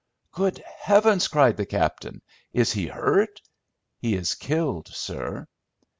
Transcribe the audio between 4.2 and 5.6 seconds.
killed, sir."